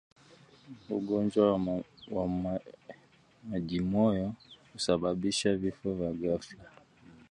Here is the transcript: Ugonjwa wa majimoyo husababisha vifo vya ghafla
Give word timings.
Ugonjwa 0.89 1.51
wa 2.15 2.27
majimoyo 3.49 4.33
husababisha 4.73 5.55
vifo 5.55 5.93
vya 5.95 6.13
ghafla 6.13 6.63